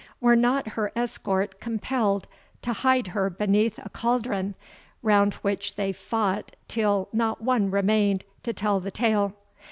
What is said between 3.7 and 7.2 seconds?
a cauldron, round which they fought till